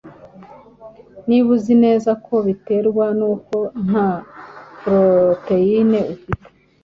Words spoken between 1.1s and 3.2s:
niba uzi neza ko biterwa